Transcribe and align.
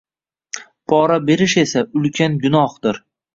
Pora 0.93 1.17
berish 1.27 1.55
esa 1.65 1.85
ulkan 2.01 2.41
gunohdir. 2.47 3.01